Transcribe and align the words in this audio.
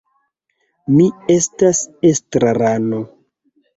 Mi 0.93 1.03
estas 1.35 1.83
estrarano. 2.13 3.03